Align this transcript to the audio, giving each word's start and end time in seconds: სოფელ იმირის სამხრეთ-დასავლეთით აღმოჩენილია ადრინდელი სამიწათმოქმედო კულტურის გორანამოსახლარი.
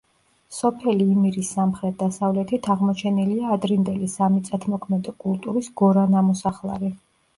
სოფელ 0.59 1.01
იმირის 1.03 1.49
სამხრეთ-დასავლეთით 1.57 2.69
აღმოჩენილია 2.75 3.53
ადრინდელი 3.57 4.09
სამიწათმოქმედო 4.15 5.15
კულტურის 5.27 5.71
გორანამოსახლარი. 5.83 6.91